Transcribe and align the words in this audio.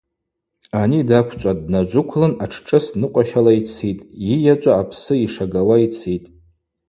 Ани 0.81 0.99
даквчӏватӏ, 1.09 1.61
днаджыквлын 1.65 2.33
атшшӏыс 2.43 2.85
ныкъващала 2.99 3.51
йцитӏ, 3.59 4.05
йыйачӏва 4.27 4.71
апсы 4.81 5.13
йшагауа 5.25 5.75
йцитӏ. 5.85 6.27